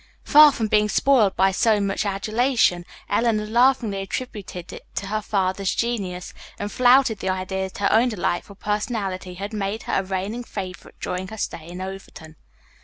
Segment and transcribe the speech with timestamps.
[0.23, 5.75] Far from being spoiled by so much adulation, Eleanor laughingly attributed it to her father's
[5.75, 10.43] genius, and flouted the idea that her own delightful personality had made her a reigning
[10.43, 12.35] favorite during her stay in Overton.